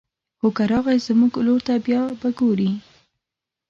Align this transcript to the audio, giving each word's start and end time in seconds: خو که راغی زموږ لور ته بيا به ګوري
خو 0.39 0.47
که 0.57 0.63
راغی 0.71 0.97
زموږ 1.07 1.31
لور 1.45 1.61
ته 1.67 1.73
بيا 1.85 2.01
به 2.19 2.29
ګوري 2.39 2.71